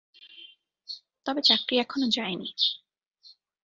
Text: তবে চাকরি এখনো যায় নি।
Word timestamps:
তবে 1.25 1.41
চাকরি 1.41 1.75
এখনো 1.79 2.07
যায় 2.07 2.35
নি। 2.35 2.49